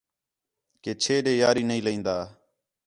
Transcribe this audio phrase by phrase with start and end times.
[0.81, 2.17] کہ چھے ݙے یاری نہیں لائین٘دا